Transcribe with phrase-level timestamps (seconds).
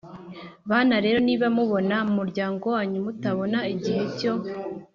[0.69, 4.33] Bana rero, niba mubona mu muryango wanyu mutabona igihe cyo